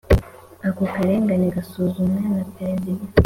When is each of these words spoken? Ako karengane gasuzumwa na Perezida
Ako 0.67 0.83
karengane 0.93 1.47
gasuzumwa 1.55 2.19
na 2.35 2.43
Perezida 2.55 3.05